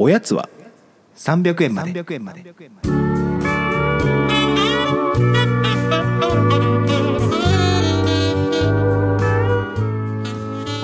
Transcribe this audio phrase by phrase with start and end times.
[0.00, 0.48] おやつは
[1.16, 2.44] 300円まで300円まで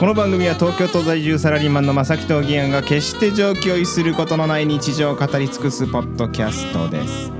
[0.00, 7.30] この番組は東京都在住サラリーマンの正木と義安が決して上気を逸することのない日常を語り尽くすポッドキャストです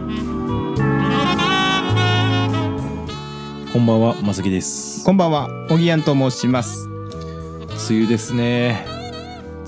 [3.73, 5.05] こんばんは、まさきです。
[5.05, 8.94] こんばんはおぎやんと申します梅雨ですね。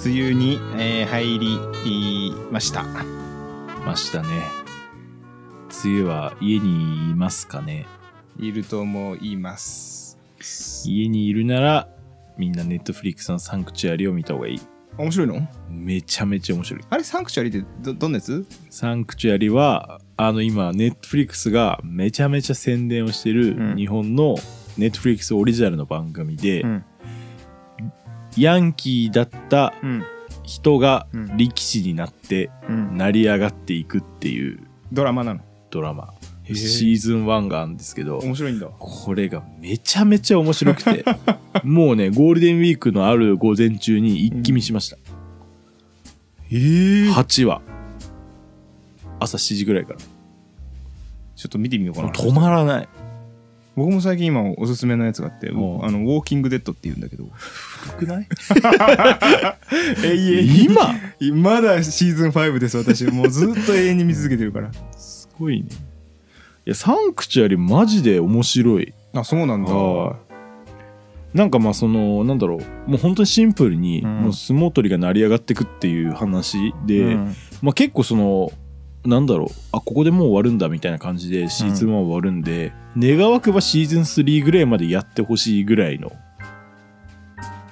[0.07, 2.85] 梅雨に、えー入りました
[3.85, 4.29] ましたね。
[5.85, 7.87] 梅雨は家にいますかね？
[8.39, 10.17] いると思います
[10.85, 11.89] 家にいるなら、
[12.39, 14.61] みんなネットフリックスのサンクチュアリを見た方がいい。
[14.97, 15.49] 面白いの？
[15.69, 16.85] めちゃめちゃ面白い。
[16.89, 18.47] あれサンクチュアリってどどんなやつ？
[18.71, 24.37] サンクチュアリは、あの今、ネットフリックスがめちゃめちゃ宣伝をしてうんる日本の
[24.79, 26.85] ネットフリックスオリジナルの番組で、うん
[28.37, 30.05] ヤンキーだったうん
[30.43, 34.61] 人がうん力士になってうん成り上がっていくっていう
[34.93, 35.41] ドラマなの？
[35.71, 36.13] ドラマ。
[36.45, 41.05] へえシーズン1があるんですけど、面白いんだこれがめちゃめちゃ面白くて、
[41.65, 44.97] もうね、ゴールデンウィークのある午前中に一気見しました。
[46.53, 47.63] ええ8話。
[49.19, 49.99] 朝7時ぐらいから。
[49.99, 52.89] ちょっと見てみようかな止まらない。
[53.77, 55.85] 僕も最近今おすすめのやつがあって、おう。
[55.85, 57.25] あのウォーキングデッドって言うんだけど。
[57.97, 58.27] 古くない？
[60.03, 60.95] 永今？
[61.35, 63.05] まだシーズン5です私。
[63.05, 64.71] もうずっと永遠に見続けてるから。
[64.97, 65.69] すごいね。
[65.71, 68.95] いや、サンクチュアリマジで面白い。
[69.13, 69.73] あそうなんだ。
[69.73, 70.17] は
[71.35, 71.37] い。
[71.37, 74.17] なんかまあその、なんだろう、もう本当にシンプルに、うん。
[74.23, 77.35] もう相撲取りが成り上がってくっていう話で、うん。
[77.61, 78.51] まあ結構その
[79.07, 79.49] なんだろう。
[79.73, 86.13] あここでもう終わるんだみたいな感じでシーズン1終わるんで、願わくばシーズン3ぐらいまでやってほしいぐらいの。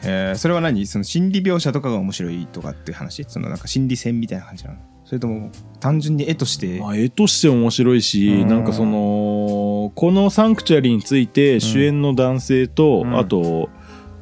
[0.07, 0.87] えーそれは何？
[0.87, 3.25] その心理描写とかが面白いとかっていう話？
[3.25, 4.79] そのなんか心理戦みたいな感じなの？
[5.05, 6.79] それとも単純に絵として？
[6.81, 8.48] まあ絵として面白いし、うん。
[8.48, 13.17] なんかそのこの「サンクチュアリ」について主演の男性と、うん。
[13.19, 13.70] あと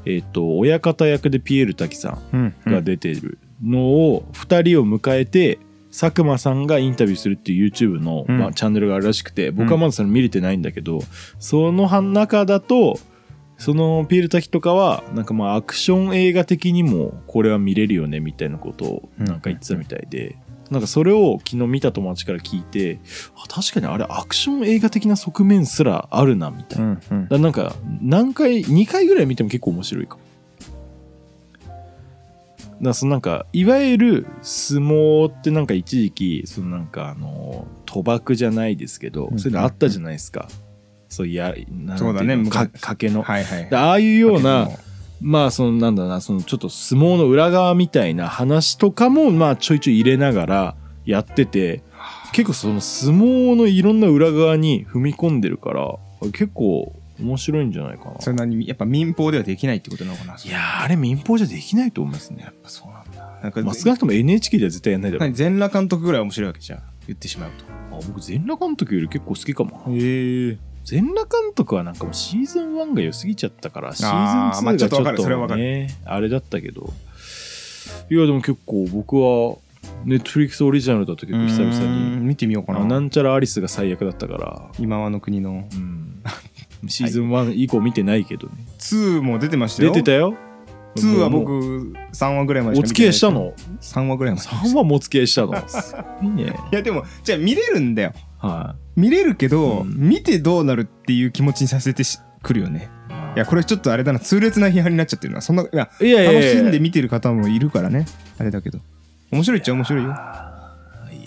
[0.04, 2.40] えっ、と親方役でピエール滝さうん。
[2.46, 2.54] ん。
[2.66, 5.58] が出てるのを2人を迎えて、
[5.92, 8.38] 佐久間さんがインタビューするっていう YouTube の、うん。
[8.38, 11.00] まあ、チャンネルがあるらしくて僕はまだそれ見れてないんだけど、
[11.38, 12.98] その中だと
[13.58, 20.36] そのピエール滝とかはなんかまあアクション映画的にもこれは見れるよねみたいなことをなんか言ってたみたいで、
[20.70, 22.98] なんかそれを昨日見た友達から聞いて
[23.36, 26.84] あ確かにあれアクション映画的な側面すらあるなみたいな。
[26.86, 27.28] うんうん。
[27.28, 30.22] だからなんか何回2回ぐらい見ても結構面白いかも。
[30.22, 30.28] だ
[32.82, 40.48] からそのなんかいわゆる相撲ってなんか一時期そのなんかあの賭博じゃないですけど、うんそういうのあったじゃないですか、
[41.08, 42.36] そういやなんそうだね。
[42.36, 44.68] か昔賭けの、はいはいでああいうような
[45.20, 51.82] まあそのなんだなそのちょっと相撲の裏側みたいな話とかもまあちょいちょい入れながらやってて
[52.32, 55.96] 結構その相撲のいろんな裏側に踏み込んでるから
[56.32, 58.14] 結構面白いんじゃないかな。
[58.14, 63.38] どそれ何やっぱ民放ではできないってことなのかないやーあれ民放じゃできないと思いますねそうなんだ。
[63.42, 66.82] なんかまあ少なくとも NHK では絶対やんないだろ全裸監督ぐらい面白いわけじゃん。
[67.06, 67.64] 言ってしまうと。
[67.96, 69.82] あ僕全裸監督より結構好きかも。
[69.86, 76.92] なへえ全裸監督はなんかもうシーズン1が良すぎちゃったからシーズン2あーまあがちょっと,、ちょっとねあれだったけど。
[78.10, 79.56] いやでも結構僕は
[80.04, 82.16] ネットフリックスオリジナルだと結構久々に。
[82.20, 82.80] 見てみようかな。
[82.80, 84.70] あなんちゃらアリスが最悪だったから。
[84.78, 85.68] 今はの国の。
[85.72, 86.01] うん
[86.88, 89.92] シーズン1以降見てないけどね、2も出てましたよ。
[89.92, 90.34] 出てたよ。
[90.96, 95.68] 2はもう僕3話ぐらいまでしお付き合いしたの？3話ぐらいまで3話もお付き合いしたの？
[95.68, 98.12] すごいねいやでもじゃあ見れるんだよ。
[98.38, 99.96] は見れるけど、うん。
[99.96, 102.90] 見てどうなるっていう気持ちにさせてしくるよね。
[103.08, 104.18] いいやこれちょっとあれだな。
[104.18, 108.04] 痛烈な批判になっちゃってるなそんないやいやいやいや楽しんで見てる方もいるからね。
[108.38, 108.80] あれだけど。
[109.30, 110.10] 面白いっちゃ面白いよ。
[110.10, 110.12] い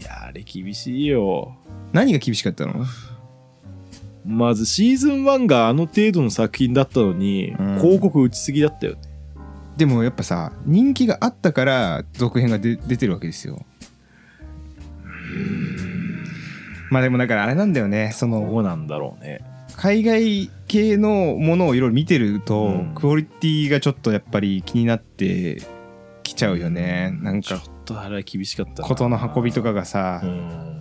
[0.04, 1.58] やあれ厳しいよ。
[1.92, 2.86] 何が厳しかったの？
[4.26, 7.78] まずシーズン1があの程度の作品だったのに、うん。
[7.80, 9.02] 広告打ちすぎだったよね。
[9.78, 13.66] でもやっぱさ人気があったから続編がで出てるわけですよ。
[16.90, 19.42] まあでもだからあれなんだよねそのどうなんだろうね。
[19.76, 22.96] 海外系のものをいろいろ見てると、うん。
[22.96, 25.62] クオリティがちょっとやっぱり気になって
[26.24, 27.12] きちゃうよね。
[27.22, 28.88] なんかちょっとあれは厳しかったな。
[28.88, 30.75] 事の運びとかがさ、うん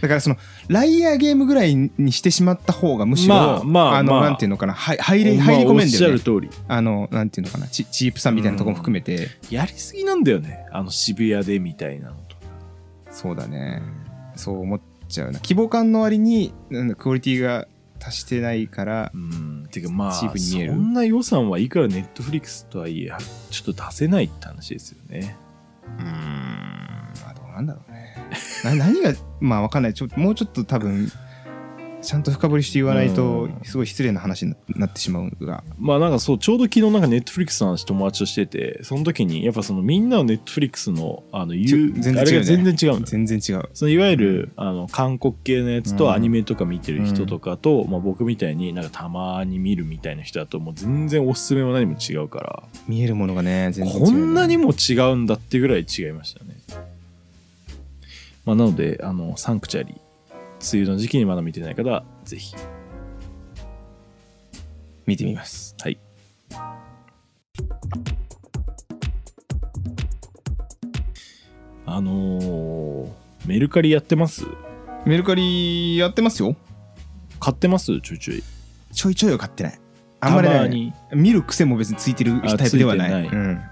[0.00, 0.36] だからその
[0.68, 4.24] ライアーゲームぐらいにしてしまった方がむしろ、まあまあの、まあ。
[4.24, 5.86] なんていうのかなはい入りまあ入り込めんだよね。
[5.86, 6.50] おっしゃる通り。
[6.68, 10.66] あのなんていうのかなチチープさみたいなところも含めて、やりすぎなんだよね。
[10.72, 12.36] あの渋谷でみたいなのと。
[12.36, 12.42] か
[13.10, 13.82] そうだね。
[14.36, 15.38] そう思っちゃうな。
[15.40, 16.54] 規模感の割に
[16.96, 17.66] クオリティが
[17.98, 19.68] 達してないからうん。
[19.70, 20.72] てかまあチープに見える。
[20.72, 23.12] そんな予算はいくらネットフリックスとはいえ
[23.50, 25.36] ちょっと出せないって話ですよね。
[25.98, 26.40] うーん。
[27.50, 27.99] うなんだろうね
[28.64, 29.94] な何がまあわかんない。
[29.94, 31.10] ちょもうちょっと多分
[32.02, 33.60] ちゃんと深掘りして言わないとうん。
[33.62, 35.62] すごい失礼な話になってしまうが。
[35.78, 42.20] まあなんかそうちょうど昨日なんかネットフリックスの話友達としててその時にやっぱそのみんなのネットフリックスのあの言う全然違うね。
[42.20, 43.68] あれが全然違う全然違う。
[43.74, 45.96] そのいわゆるあの韓国系のやつうん。
[45.98, 54.34] とアニメとか見てる人とかと、まあ、僕みたいになんかたまに見るみたいな人だともう全然おすすめも何も違うから見えるものがね全然違う、こん。
[54.34, 56.56] なにも違うんだってぐらい違いましたね。
[58.50, 59.96] まあ、なのであのサンクチャリー
[60.72, 62.56] 梅雨の時期にまだ見てない方はぜひ。
[65.06, 65.76] 見てみます。
[65.80, 66.00] はい。
[71.86, 73.08] あのー
[73.46, 74.44] メルカリやってます？
[75.06, 76.56] メルカリやってますよ。
[77.38, 78.00] 買ってます？
[78.00, 78.42] ちょいちょい。
[78.92, 79.80] ちょいちょいは買ってない。
[80.18, 83.10] あんまりね見る癖も別についてるあタイプではない。
[83.12, 83.28] ない。
[83.28, 83.62] うん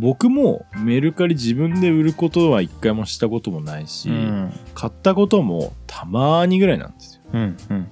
[0.00, 4.52] 僕もメルカリ自分で売ることは一回もしたこともないし、うん。
[4.74, 7.22] 買ったこともたまにぐらいなんですよ。
[7.34, 7.88] うんうん。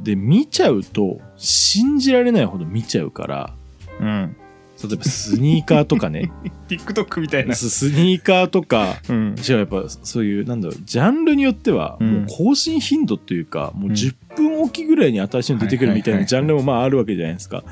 [0.00, 3.54] で見ちゃうと信じられないほど見ちゃうから
[4.00, 4.36] うん。
[4.82, 6.32] 例えばスニーカーとかね。
[6.68, 7.54] TikTok みたいな。
[7.54, 9.36] ススニーカーとかうん。
[9.38, 12.12] 違うやっぱそういうなんだろうジャンルによってはうん。
[12.12, 13.92] もう更新頻度というか、もううん。
[13.92, 17.66] 10分おきぐらいに新しいの出てくるみたいなジャンルもまああるわけじゃないですかだか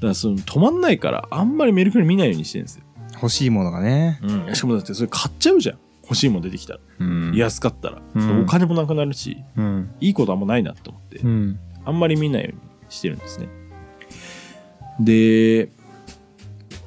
[0.00, 2.84] らその止まんないからあんまりメルカリ見ないようにしてるんですよ、
[3.20, 4.18] 欲しいものがね。
[4.22, 5.78] うん、しかもだってそれ買っちゃうじゃん。
[6.02, 7.32] 欲しいもの出てきたら、うん。
[7.36, 8.42] 安かったら、うん。
[8.42, 9.94] お金もなくなるしうん。
[10.00, 11.58] いいことあんまないなと思って、うん。
[11.84, 12.58] あんまり見ないように
[12.88, 13.48] してるんですね。
[14.98, 15.70] で、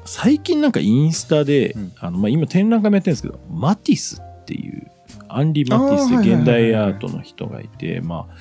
[0.04, 1.94] 最近なんかインスタで、うん。
[2.00, 4.92] あのまあ、今展覧会もやってるんですけど、マティスっていう、
[5.30, 6.38] アンリ・マティスあーはいはいはいはい。
[6.38, 8.36] 現代アートの人がいて、まあ、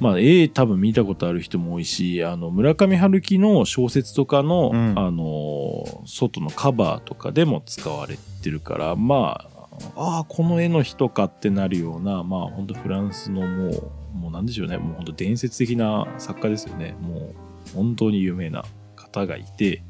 [0.00, 9.54] まあ、絵多分見たことある人も多いし、あの、村上春樹の小説とかの、うんあの、外のカバーとかでも使われてるから、まあ、
[9.96, 16.94] ああ、この絵の人かってなるような、まあ、本当フランスのもう、もうなんでしょうね、もう本当伝説的な作家ですよね。
[17.00, 17.34] もう、
[17.74, 18.64] 本当に有名な
[18.96, 19.82] 方がいて、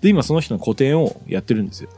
[0.00, 1.90] で、今その人の個展をやってるんですよ。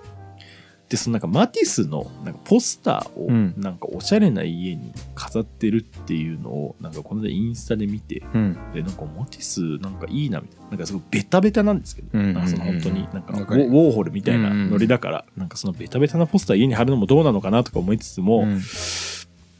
[0.90, 3.54] で、そのなんかマティスのなんかポスターをうん。
[3.56, 8.58] なんかおしゃれな家に飾ってるっていうのをなんかこの間インスタで見て、うん。
[8.75, 10.69] で、なんかマティスなんかいいなみたいな。
[10.70, 12.20] なんかすごいベタベタなんですけど、うん。
[12.20, 18.60] うんうんなんかその本当になんかウかるウォーホルみたいなノリだから、なんかそのベタベタなポスター家に貼るのもどうなのかなとか思いつつも、うん。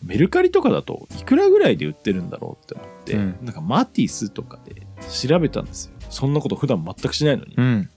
[0.03, 3.38] メルカリとかだといくらぐらいで売ってるんだろうって思って、うん。
[3.43, 5.93] なんかマティスとかで調べたんですよ。
[6.11, 7.55] そんなこと普段全くしないのに。
[7.56, 7.88] うん。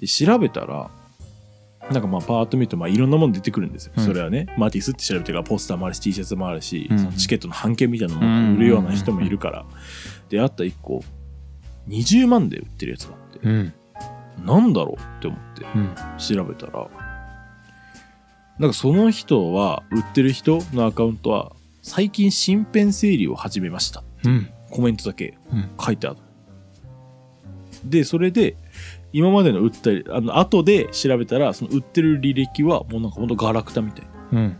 [0.00, 0.90] で、調べたら、
[1.90, 3.92] なんかまあパーッと見るとまあいろんなもの出てくるんですよ。
[3.96, 4.04] うん。
[4.04, 7.12] それはね、マティスって調べてからポスターもあるし T シャツもあるし、うん。
[7.12, 9.64] チケットの半券みたいなものを売るような人もいるから。
[10.28, 11.04] で、あった1個、
[11.88, 13.72] 20万で売ってるやつがあって、うん。
[14.44, 15.94] なんだろうって思ってうん。
[16.18, 16.88] 調べたら、
[18.58, 24.02] なんかその人は、売ってる人のアカウントは、最近身辺整理を始めました。
[24.24, 24.48] うん。
[24.70, 25.70] コメントだけうん。
[25.80, 26.16] 書いてある。
[27.84, 28.56] で、それで、
[29.12, 34.40] 今までの売ったり、あの、後で調べたら、その売ってる履歴は、もうなんかほんとガラクタみたいな。
[34.40, 34.56] うん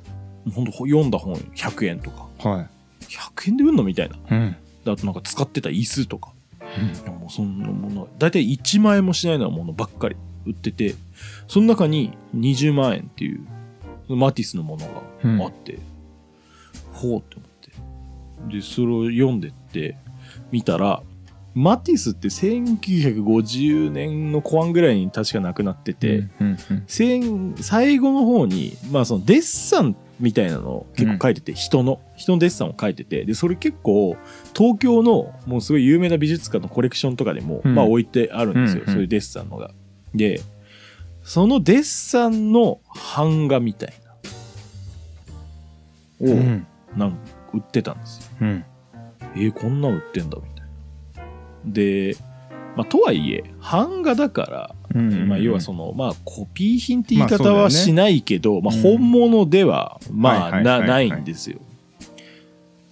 [0.54, 2.28] ほんと読んだ本100円とか。
[2.38, 2.68] は
[3.00, 4.16] 100円で売んのみたいな。
[4.16, 6.32] いうんであとなんか使ってた椅子とか。
[6.60, 10.16] いやもうそんなもの、だいたい1万円もしないようなものばっかり
[10.46, 10.94] 売ってて、
[11.48, 13.40] その中に20万円っていう、
[14.08, 15.78] マティスのものがあって、
[16.92, 18.56] ほうって思って。
[18.56, 19.96] で、それを読んでって、
[20.52, 21.02] 見たら、
[21.56, 34.18] マティスって1950年の後半ぐらいに確か亡くなってて、うんうん戦最後の方に、まあそのデッサンみたいなのを結構書いてて、人の、人のデッサンを書いてて、で、それ結構、
[34.54, 37.74] 東京のもうすごい有名な美術館のコレクションとかでも、うん。
[37.74, 38.94] まあ置いてあるんですよ、うんうん。
[38.94, 39.70] そういうデッサンのが。
[40.14, 40.42] で、
[41.22, 42.80] そのデッサンの
[43.16, 43.94] 版画みたい
[46.20, 46.66] な、を、うん。
[46.94, 47.16] なんか
[47.54, 48.24] 売ってたんですよ。
[48.42, 48.64] うん。
[49.36, 50.55] えー、こんなん売ってんだ、みたいな。
[51.66, 52.16] で、
[52.76, 57.62] まあ、とはいえ、版画だから、うんまあ、要はその、まあ、コピー品って言い方まあそうだよね。
[57.64, 58.82] はしないけど、まあうん。
[58.82, 61.58] 本物では、まあ、はいはいな、はいはないいんですよ。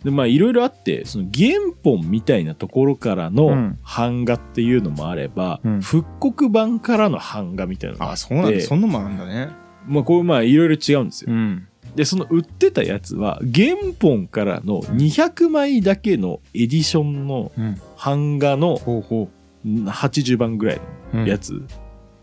[0.05, 1.53] で、まあ、いろいろあって、その原
[1.83, 3.79] 本みたいなところからうのん。
[3.97, 5.81] 版画っていうのもあれば、うん。
[5.81, 8.61] 復刻版からの版画みたいなのがああって、そうなんだ。
[8.61, 9.49] そんなのもあるんだね。
[9.87, 11.33] まあ、こう、まあ、いろいろ違うんですよ。
[11.33, 19.31] んで、その売ってたやつは、原本からの200枚だけのエディションのうん版画のほうほ
[19.65, 20.81] 80番ぐらい
[21.15, 21.63] のうやつ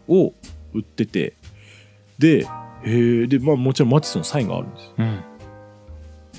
[0.07, 0.33] を
[0.73, 1.33] 売ってて、
[2.19, 2.45] で、
[2.83, 4.93] へえ、で、まあもちろんマティスのサインがあるんですよ。
[4.99, 5.23] うん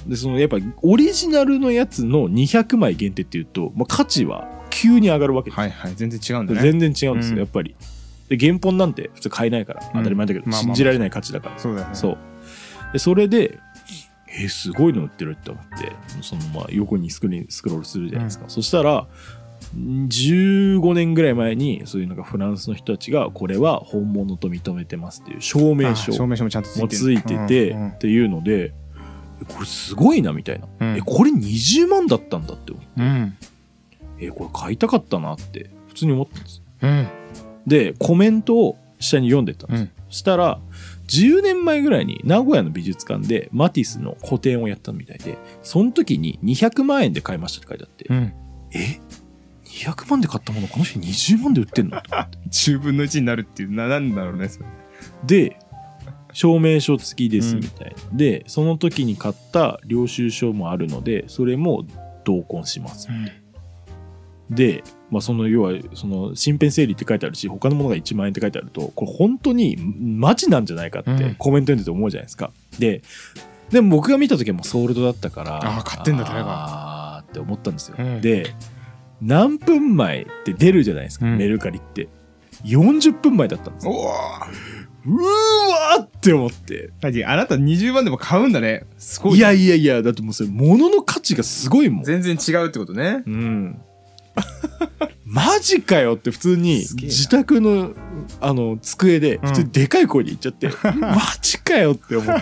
[0.07, 5.61] で、そのやっぱオリジナルのやつの200枚限定っていうと、まあ価値は急に上がるわけです。
[5.61, 7.77] はいはい全然違うんだね全然違うんですよ、うんやっぱり。
[8.29, 11.59] で、原本なんて普通買えないから、当たり前だけど、まあまあ信じられない価値だから。
[11.59, 12.19] そうだよねそう。
[12.93, 13.59] でそれで
[14.29, 19.07] えーすごいの売ってるって思ってそのまあ横にスクリーンスクロールするじゃないですか、そしたら
[19.75, 28.75] 15年ぐらい前にそういうなんかフランスの人たちがこれは本物と認めてますっていう証明書あ証明書もちゃんとついててっていうので
[29.43, 30.97] えこれすごいなみたいな、うん。
[30.97, 32.89] えこれ20万だったんだって思って。
[32.97, 33.37] うん。
[34.19, 36.63] えこれ買いたかったなって普通に思ったんです。
[36.83, 37.09] うん。
[37.67, 39.91] でコメントを下に読んでったんです、うん。
[40.11, 40.61] そしたら
[41.13, 48.35] 10年前ぐらいに名古屋の美術館でマティスの個展をやったみたいでその時に200万円で買いましたって書いてあって、うん。
[48.73, 49.01] え
[49.65, 52.01] ？200万で買ったものこの人20万で売ってんの？
[52.01, 52.39] と思って。
[52.49, 54.67] 10分の1になるっていうななんだろうねそれ。
[55.27, 55.59] で
[56.33, 61.85] 証明書付きですみたいな、でその時に買った領収書もあるのでそれも
[62.25, 63.09] 同梱します
[64.51, 71.35] で、まあ、その要はその身辺整理って書いてあるし他のものが1万円って書いてあるとこれ本当にマジなんじゃないかってうん。
[71.37, 73.03] コメント読んでて思うじゃないですか、で
[73.71, 76.47] でも僕が見た時はもうソールドだったからあー買ってんだ誰が。
[76.49, 78.21] あーって思ったんですよ、うん。
[78.21, 78.55] で
[79.21, 81.39] 何分前って出るじゃないですか、うん。
[81.39, 82.09] メルカリって。
[82.65, 83.93] 40分前だったんですよ。
[83.93, 86.91] おおうーわーって思って。
[87.25, 88.85] あなた20万でも買うんだね。
[88.99, 92.05] すごいいやいやいやだってもうそれ物の価値がすごいもん。
[92.05, 93.25] 全然違うってことね。
[93.27, 93.81] うん。
[95.25, 97.93] マジかよって普通に自宅の
[98.41, 100.69] あの机で普通にでかい声で言っちゃって、
[101.01, 102.37] マジかよって思う。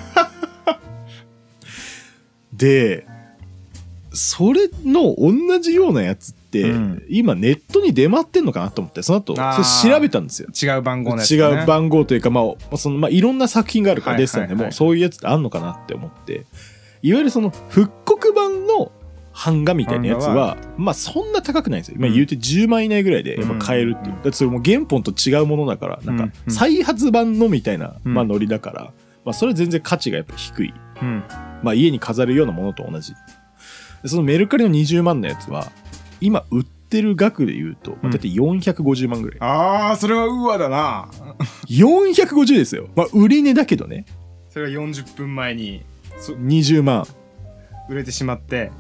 [2.52, 3.06] で、
[4.12, 7.02] それの同じようなやつって、うん。
[7.08, 10.48] 今ネットに出回ってんのかなと思ってその後それ調べたんですよ。
[10.50, 11.62] 違う番号のやつね。
[11.62, 12.42] う番号というか、ま
[12.72, 14.72] あ、そのまあ、いろんな作品があるから、はいデッサンでも、はいはい。
[14.72, 16.44] そういうやつってあんのかなって思って、
[17.02, 18.90] いわゆるその復刻版の
[19.42, 21.96] 版画みたいなやつは、まあそんな高くないんですよ。
[21.98, 24.16] まあうん言うて10万以内ぐらいでやっぱ買えるっていう。
[24.16, 28.92] うんだってそれも原本と違うものだから、なんかうんうん再発版のみたいな、うんまあノリだから、
[29.24, 30.74] まあそれは全然価値がやっぱ低い。
[31.02, 31.24] うん
[31.62, 33.14] まあ家に飾るようなものと同じ。
[34.02, 35.70] でそのメルカリの20万のやつは、
[36.20, 39.38] 今売ってる額で言うと、まあだって450万ぐらい。
[39.40, 41.08] ああそれはうわだな
[41.68, 42.88] 450ですよ。
[42.94, 44.04] まあ売り値だけどね。
[44.50, 45.82] それが40分前に
[46.18, 47.06] そ20万。
[47.88, 48.70] 売れてしまって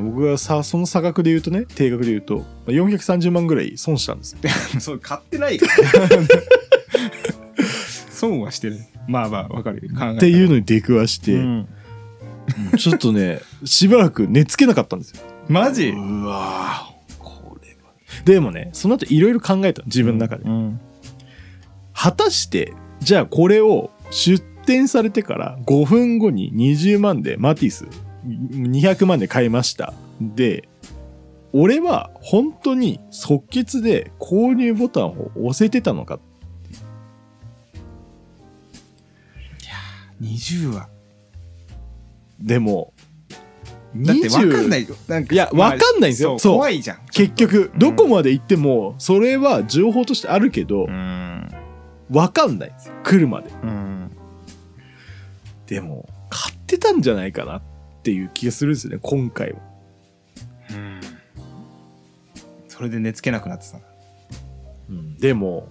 [0.00, 4.38] 僕がさその差額で言うとね定額で言うとまあ430万ぐらい損したんですよ。
[4.80, 5.58] そう買ってない。
[5.58, 6.08] か ら
[8.10, 8.78] 損はしてる。
[9.08, 9.94] まあまあわかるよ。
[9.98, 11.68] 考えっていうのに出くわして、うん。
[12.78, 15.20] ちょっとねしばらく寝つけなかったんですよ。
[15.48, 15.88] マジ？
[15.88, 17.92] うわーこれは。
[18.24, 20.80] でもねその後いろいろ考えたの自分の中で、うん
[21.94, 27.86] 果たしてじゃあこれを出店されてから5分後に20万でマティス
[28.26, 29.92] 200万で買いました。
[30.20, 30.68] で
[31.52, 36.18] 俺は本当に即決で購入ボタンを押せてたのか
[40.20, 40.88] 20は。
[42.40, 42.92] でも
[43.94, 44.96] だってわかん20ないよ。
[45.06, 46.38] なんかいやわかんないんですよ。
[46.40, 46.98] 怖いじゃん。
[47.10, 47.78] 結局うん。
[47.78, 51.48] どこまで行ってもそれは情報としてあるけどうん。
[52.10, 52.88] わかんないんです。
[52.88, 53.50] よ来るまで。
[53.62, 54.10] うん。
[55.66, 57.71] でも買ってたんじゃないかなって
[58.10, 59.58] いう気がするんですよね今回は。
[60.70, 61.00] うん。
[62.68, 63.78] それで寝つけなくなってた。
[65.18, 65.68] でも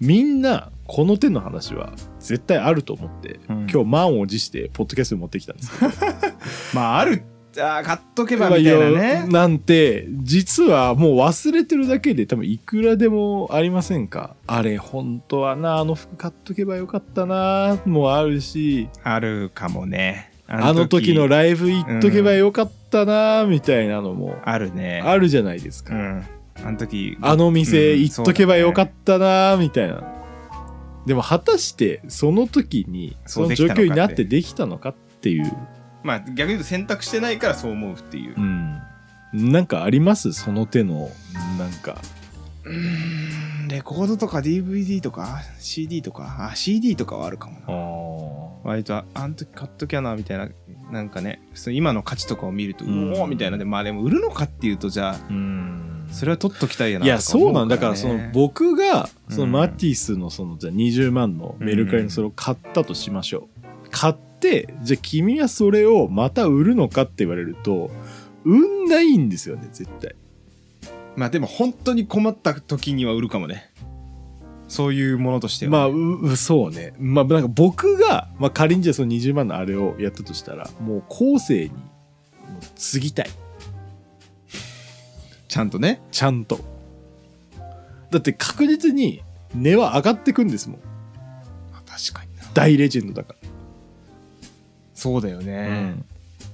[0.00, 3.66] みんなこの手の話は絶対あると思って、うん。
[3.70, 5.92] 今日満を持してポッドキャストに持ってきたんですけど。
[6.74, 7.22] まあある
[7.58, 9.26] あー買っとけばみたいなね。
[9.28, 14.36] なんて実はもう忘れてるだけで多分いくらでもありませんか。
[14.46, 18.88] あれ本当はなあの服買っとけばよかったなもあるし。
[19.02, 25.02] あるかもねあの時のライブ行っとけばよかったなみたいなのもあるね。
[25.04, 26.26] あるじゃないですか、うん。
[26.64, 27.18] あの時。
[27.20, 30.04] あの店うん行っとけばよかったなみたいな、
[31.04, 35.52] でも果たしてその時にその状況になってできたのかっていう。
[36.04, 38.34] まあ逆に言うと選択してないからそう思うっていう。
[38.36, 38.80] うん。
[39.32, 40.32] なんかあります？
[40.32, 41.10] その手の
[41.58, 42.00] なんか。
[42.64, 48.70] うーんレコードとか DVD とか CD とかあ CD とかはあるかもな。
[48.70, 50.48] 割とああの時買っときゃなみたいな
[50.90, 53.58] なんかねその今の価値とかを見るとううんおーみたいな。
[53.58, 56.06] でまあでも売るのかっていうとじゃあうん。
[56.10, 57.78] それは取っときたいよないやそうなんだ。
[57.78, 59.52] からその僕がそのうん。
[59.52, 63.48] マティスのそのじゃあ20万のメルカリのそれを買ったとしましょ
[63.84, 63.88] う。
[63.90, 67.90] 買ってじゃあ君はそれをまた売るのかって言われると
[68.44, 70.14] 売んないんですよね絶対
[71.16, 73.70] まあでも本当に困った時には売るかもね。
[74.68, 76.92] そういうものとしてはまあううそうね。
[76.98, 81.70] まあなんか僕が、まあ、仮にじゃあその20万のあれをやったとしたらもう後世に
[82.74, 83.30] 継ぎたい。
[85.48, 86.02] ちゃんとね。
[86.10, 86.60] ちゃんと。
[88.10, 89.22] だって確実に
[89.54, 90.80] 値は上がってくんですもん。
[91.86, 92.44] 確かにな。
[92.52, 93.48] 大レジェンドだから。
[94.94, 96.04] そうだようね、ん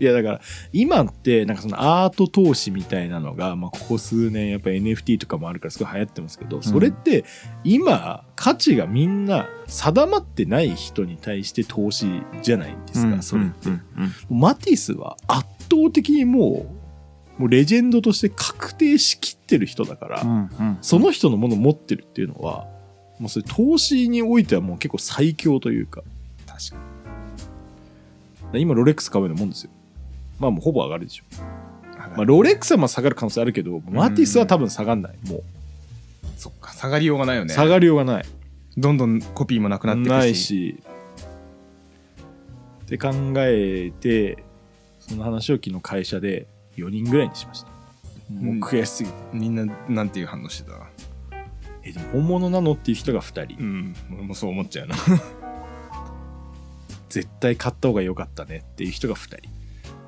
[0.03, 0.41] いやだから
[0.73, 7.25] 今ってなんかそのアート投資みたいなのが、まあ、ここ数年やっぱ NFT とかもあるからすごい流行ってますけどそれって
[7.63, 13.81] 今価値がみんな定まってない人に対して投資じゃないですか、それって、うん。
[14.29, 16.67] マティスは圧倒的にも
[17.39, 22.67] うもうレジェンドとして確定しきってる人だから、うんうんその人のものを持ってるっていうのは
[23.21, 26.03] もうそれ投資においてはもう結構最強というか。
[26.45, 26.93] 確か
[28.59, 29.71] 今ロレックス買うようなもんですよ
[30.39, 31.41] まあもうほぼ上がるでしょに
[32.17, 35.15] まあ、ロレックスはまあ下がる可能性あるけど、マティスは多分下がんない。
[35.29, 35.43] もう、
[36.37, 38.25] そっか下がりようがないよね下がりようがない。
[38.77, 40.83] どんどんコピーもなくなっていくしないし。
[42.85, 44.43] って考えて、
[44.99, 46.47] その話を昨日会社で
[46.77, 47.69] 4人ぐらいにしました。
[48.31, 49.17] もう悔しすぎて。
[49.33, 50.75] みんななんていう反応してた？
[51.85, 53.57] え、でも本物なのっていう人が2人。
[53.59, 54.97] うん俺もそう思っちゃうな
[57.09, 59.49] 絶対買った方が良かったねっていう人が2人。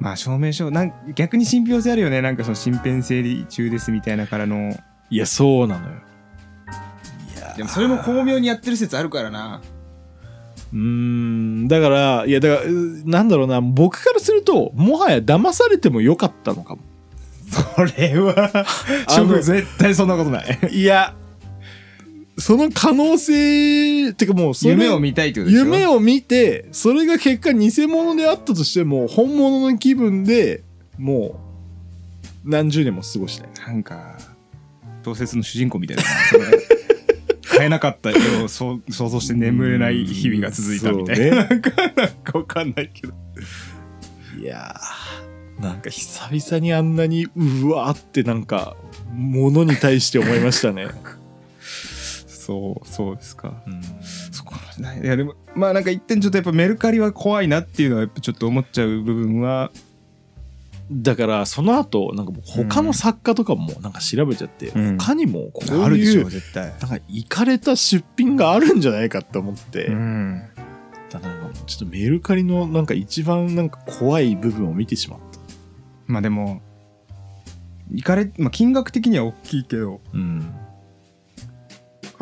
[0.00, 2.20] まあ証明書なん逆に信憑性あるよね。
[2.20, 4.76] なんかその身辺整理中ですみたいなからの。
[5.10, 5.94] いや、そうなのよ。
[7.36, 9.60] いやでもそれも巧妙にやってる説あるからな。
[10.72, 16.82] うーん、だから、いや、だから、うなんだろうな、僕からすると、もはや騙されてもよかったのかも。
[17.76, 18.66] それは
[19.40, 20.58] 絶対そんなことない。
[20.72, 21.14] いや、
[22.36, 25.64] その可能性、ってかもう夢を見たいってことでしょ？
[25.64, 30.62] 夢を見て、それが結果偽物であったとしても、本物の気分で
[30.98, 31.40] も
[32.44, 33.48] う、何十年も過ごしたい。
[33.66, 34.18] なんか
[35.04, 36.44] 小説の主人公みたいだなそれ
[37.42, 41.30] 買えなかった絵を想像して眠れない日々が続いたみたいな、ね。
[41.30, 43.12] なんかなんかわかんないけど。
[44.40, 48.76] いやー、なんか久々にあんなに、うわーってなんか、
[49.12, 50.88] ものに対して思いましたね。
[52.44, 53.62] そうそうですか。
[53.66, 53.82] うん。
[54.02, 55.00] そこまでない。
[55.00, 59.70] いやでもまあなんか一点ちょっとやっぱメルカリは怖いなっていうのはやっぱちょっと思っちゃう部分は。
[60.92, 64.98] だから、その後、なんか他の作家とかもなんか調べちゃって、うん。
[64.98, 66.74] 他にもこうあるでしいう、ょ絶対。
[66.78, 70.42] なんか、いかれた出品があるんじゃないかって思って、うん。
[71.08, 75.38] だからなんかちょっとメルカリのなんか一番なんか怖い部分を見てしまった。
[76.06, 76.60] まあでも
[77.92, 80.00] いかれ、まあ、金額的には大きいけど。
[80.12, 80.54] うん。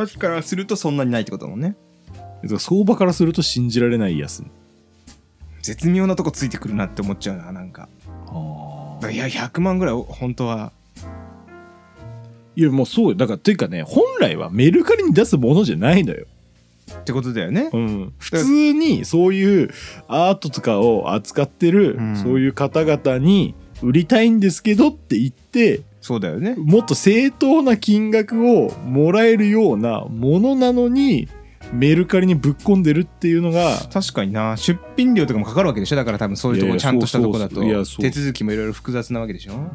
[0.06, 1.76] 価値からするとそんなにないってことだもんね
[2.58, 4.50] 相場からすると信じられない安値。
[5.62, 7.88] 絶妙なとこついてくるなって思っちゃうななんか
[9.12, 10.72] いや100万ぐらい本当は
[12.56, 13.14] いや、もうそうよ。
[13.14, 16.26] だから、というかね、本来はメルカリに出すものじゃないのよ。
[16.94, 18.12] ってことだよねうん。
[18.18, 19.70] 普通にそういう
[20.08, 26.54] アートとかを扱ってる、うんそういう方々に売りたいんですけどって言って、そうだよね。
[26.58, 31.28] もっと正当な金額をもらえるようなものなのに、
[31.72, 34.56] メルカリにぶっ込んでるっていうのが、確かにな。
[34.58, 35.96] 出品料とかもかかるわけでしょ？
[35.96, 37.62] だから多分そういうとこいやいやちゃんとしたとこだと。
[37.62, 39.70] 手続きもいろいろ複雑なわけでしょ？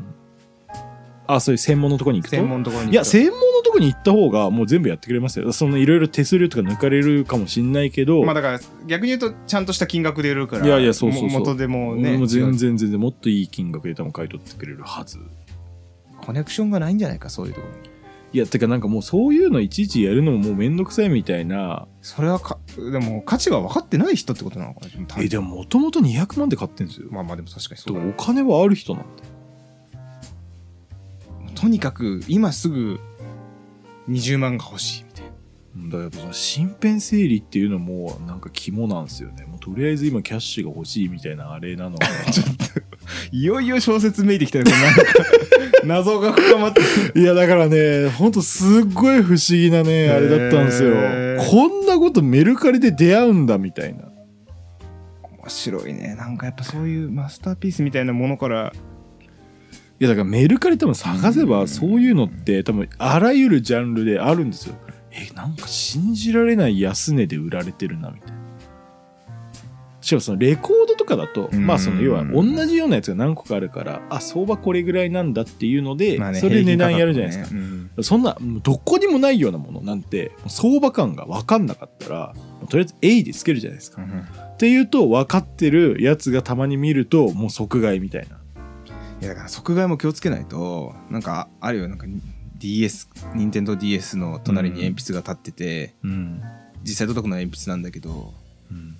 [1.28, 2.36] あ、そういう専門のところに行くと？
[2.36, 5.52] 専門のところにいや、専門のとこに行った方がもう全部やってくれますよ。
[5.54, 11.30] そのいろいろ手数料とか抜かれるかもしんないけど、まあだから逆に言うとちゃんとした金額で売るからいやいやそうそうそう。
[11.30, 12.18] も元でもね。
[12.18, 15.18] もう全然全然もっといい金額で多分買い取ってくれるはず。
[16.28, 17.90] コネクションがないんじゃないかそういうところに
[18.34, 21.88] いや、てかなんかもうそういうのいちいちやるのももうめんどくさいみたいな。
[22.02, 27.08] それはかでも価値が分かってない人ってことなのかな単え、でももともと200万で買ってんですよ。
[27.10, 29.24] まあまあでも確かにそうだからお金はある人なんだ。
[31.56, 33.00] とにかく今すぐ
[34.10, 35.32] 20万が欲しいみたいな
[35.78, 39.46] うんだからやっぱその身辺整理っていうのもなんか肝なんですよね。
[39.46, 42.08] もうとりあえず今キャッシュが欲しいみたいなあれなのが。
[43.32, 45.02] いよいよ小説めいてきたよこれなんか。
[45.86, 46.82] 謎が深まって
[47.20, 50.94] いやだからね、ほんとすっごい不思議なね、あれだったんですよ。
[51.50, 54.06] こんなことメルカリで出会うんだみたいな。
[55.40, 56.16] 面白いね。
[56.18, 58.74] なんかやっぱそういうマスターピースみたいなものから。
[60.00, 64.76] いやだからメルカリ多分探せばそういうのって多分あらゆるジャンルであるんですよ。
[65.12, 68.38] え、なんか信じられない安値で売られてるなみたいな。
[70.02, 77.50] しかもそのレコードとかだと、うんまあその要は同じようなやつが何個かあるから、あ、相場これぐらいなんだっていうので、まあねそれで値段やるじゃないですか。
[77.50, 82.36] 平均価格ねそんな、どこにもないようなものなんて、相場感が分かんなかったら、
[82.70, 84.04] とりあえず A でつけるじゃないですか。
[84.04, 88.38] うんうんっていうと、分かってるやつがたまに見ると、もう即買いみたいな。
[89.22, 92.06] いやだから即買いも気をつけないとなんかあるよなんか
[92.60, 96.42] DS 任天堂 d s の隣に鉛筆が立ってて、うん。
[96.84, 98.34] 実際届くのは鉛筆なんだけど
[98.72, 98.98] うん、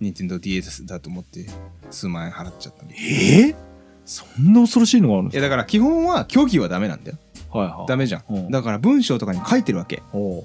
[0.00, 1.46] 任天堂 d s だと思って
[1.90, 2.90] 数万円払っちゃったの。
[2.90, 3.56] いえー？
[4.04, 7.18] そんな恐ろしいのがあるんですやだから基本は虚偽はダメなんだよ。
[7.52, 7.86] かはいはい。
[7.86, 8.50] ダメじゃん、うん。
[8.50, 10.02] だから文章とかに書いてるわけ。
[10.12, 10.44] おう。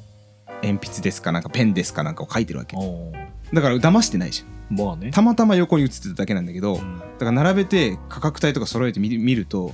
[0.62, 2.76] 鉛筆ですかなんかペンですかなんかを書いてるわけ。
[2.78, 3.14] おう。
[3.54, 4.78] だから騙してないじゃん。
[4.78, 5.12] まあね。
[5.12, 7.00] たまたま横に映ってただけなんだけど、うん。
[7.00, 9.72] だから並べて価格帯とか揃えて見る見ると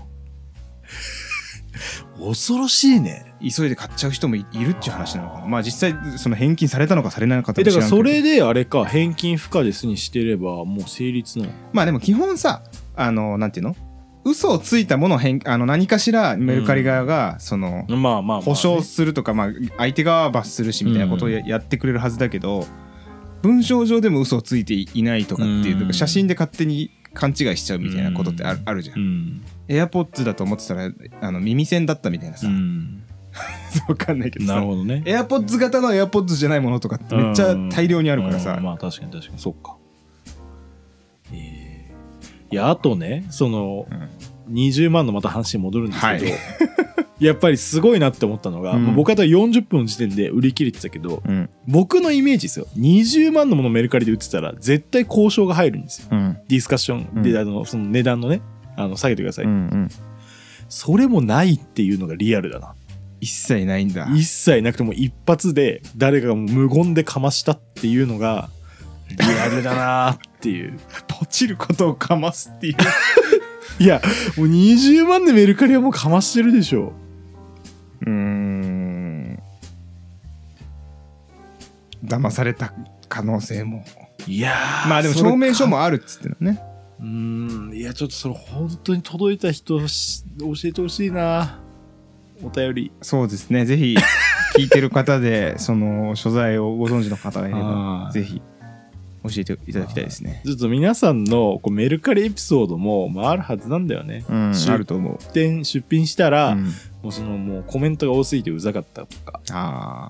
[2.19, 3.33] 恐ろしいね。
[3.41, 5.45] 急いで買っちゃう人もいいるっていう話なのかな。
[5.47, 11.47] まあ実際その返金されたのかされないのかえだからそれれであれか返金不可ですにしてればもう成立の？
[11.73, 12.63] まあでも基本さ
[12.95, 13.75] あのなんていうの？
[14.23, 22.67] 嘘をついたものを返あの何かしらメルカリ側がその、まあまあまあね、保証するとか、まあ、相手側は罰するしみたいなことをや,、やってくれるはずだけど
[23.41, 25.93] 文章上でも嘘をついていないとかっていう、うん。
[25.93, 29.40] 写真で勝手に勘違いしちゃうみたいなことってある,、あるじゃん。
[29.71, 33.03] うんエアポッツだと思ってたらあの耳栓だったみたいなさ、うん。
[33.87, 34.55] わかんないけどさ。
[34.55, 35.01] なるほどね。
[35.05, 38.63] エアポッツ型のエアポッツじゃないものとかってめっちゃ大量にあるからさ、うん。
[38.63, 39.39] まあ確かに確かに。
[39.39, 39.77] そっか。
[41.33, 41.91] ええ
[42.51, 44.09] いやあとねそのうん。
[44.53, 46.33] 20万のまた話に戻るんですけど、はい。
[47.25, 48.95] やっぱりすごいなって思ったのが、うん。
[48.95, 51.49] 僕は多分40分の時点で売り切れてたけどうん。
[51.67, 52.67] 僕のイメージですよ。
[52.77, 56.07] 20万のものメルカリで売ってたら絶対交渉が入るんですよ。
[56.11, 56.37] うん。
[56.49, 57.37] ディスカッションで、うん。
[57.37, 58.41] あのその値段のね
[58.83, 59.89] あの下げてください、うん
[60.71, 62.75] それもないっていうのがリアルだな。
[63.19, 64.07] 一切ないんだ。
[64.15, 68.49] 一切なくても一発で誰かが無言でかましたっていうのが
[69.09, 70.79] リアルだなっていう。
[71.09, 72.75] ポチることをかますっていう。
[73.83, 74.01] いや
[74.37, 76.93] もう20万でメルカリはもうかましてるでしょ。
[78.01, 79.39] うーん。
[82.05, 82.73] 騙された
[83.09, 83.83] 可能性も。
[84.25, 86.70] いやーまあでも証明書もあるっつってのね
[87.01, 87.73] うーん。
[87.73, 91.59] いやちょっとそれ本当に届いた人し教えてほしいな。
[92.43, 92.91] お便り。
[93.01, 93.65] そうですね。
[93.65, 93.95] ぜひ
[94.55, 98.11] 聞いてる方で その所在をご存知の方がいれあばー。
[98.11, 98.41] ぜひ
[99.23, 100.41] 教えていただきたいですね。
[100.45, 104.25] ちょっと皆さんのこうメルカリエピソードも、まあ、あるはずなんだよね。
[104.27, 106.63] うん出あると思う、出店出品したら、うん。
[106.65, 106.71] も
[107.09, 109.39] うそのもうコメントが多すぎてうざかったとか。
[109.51, 110.09] あ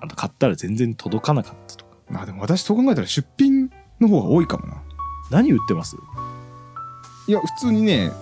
[0.00, 1.90] あと買ったら全然届かなかったとか。
[2.10, 3.70] あまあでも私そう考えたら出品
[4.00, 4.82] の方が多いかもな
[5.30, 5.96] 何売ってます？
[7.26, 8.12] いや普通にね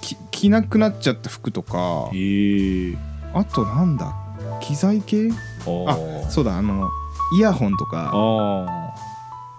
[0.00, 2.96] き着なくなっちゃった服とかへえ。
[3.34, 4.14] あとなんだ
[4.60, 5.30] 機材系？
[5.66, 5.96] あ
[6.30, 6.88] そうだあの
[7.36, 8.94] イヤホンとかあ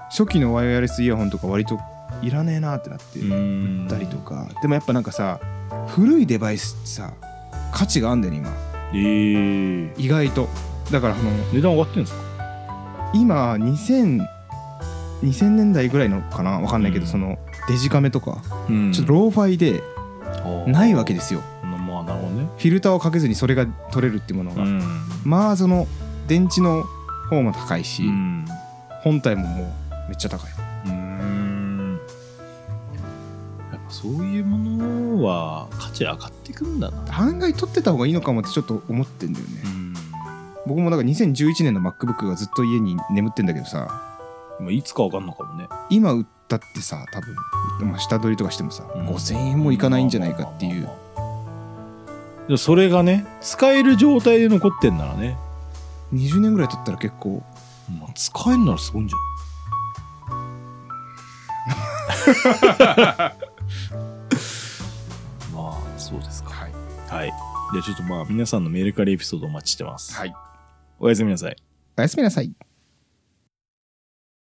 [0.09, 1.79] 初期のワイヤレスイヤホンとか割と
[2.21, 4.47] いらねえなってなって売ったりとか。
[4.61, 5.39] でもやっぱなんかさ
[5.87, 7.13] 古いデバイスってさ
[7.71, 8.49] 価値があんだよね今。
[8.93, 8.95] え。
[8.95, 10.49] ー、意外と。
[10.91, 13.11] だからあの値段上がってんですか？
[13.13, 14.25] 今2000
[15.23, 16.59] 2000年代ぐらいのかな？
[16.59, 17.11] わかんないけど、うん。
[17.11, 18.91] そのデジカメとかうん。
[18.93, 19.83] ちょっとローファイで
[20.67, 21.41] ないわけですよ。
[21.63, 22.47] まあなるほどね。
[22.57, 24.81] フィルターをかけずにそれが撮れるっていうものが、ん。
[25.23, 25.87] まあその
[26.27, 26.83] 電池の
[27.29, 28.45] 方も高いし、うん。
[29.01, 29.67] 本体ももう
[30.07, 30.51] めっちゃ高い。
[30.85, 31.99] うん。
[33.71, 34.57] やっぱそういうも
[35.17, 37.19] のは価値上がってくんだな。
[37.19, 39.79] 案外取ってた方がいいのかもってちょっと思ってんだよね、うん
[40.67, 44.08] 僕もだから2011年の MacBook がずっと家に眠ってんだけどさ
[44.59, 45.67] まあいつかわかんのかもね。
[45.89, 47.35] 今売ったってさ多分、
[47.89, 49.07] まあ、下取りとかしてもさ、うん。
[49.07, 50.89] 5000円もいかないんじゃないかっていう。
[52.57, 55.37] それがね使える状態で残ってんならね、
[56.13, 57.43] 20年ぐらい経ったら結構。
[57.99, 59.19] まあ、使えんならすごいんじゃん。
[65.53, 66.51] まあそうですか。
[66.51, 66.73] はい、
[67.07, 67.33] はい。
[67.73, 70.33] でちょっとまあ皆さんのメルカリエピソードお待ちしてます、はい、
[70.99, 71.55] おやすみなさい。
[71.97, 72.51] おやすみなさい